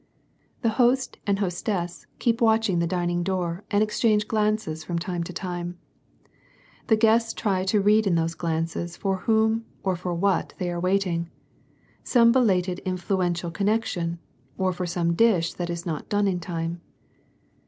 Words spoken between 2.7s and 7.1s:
the dining door and exchange glances from time to time. The